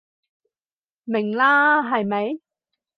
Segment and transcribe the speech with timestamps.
[1.03, 2.39] 明啦係咪？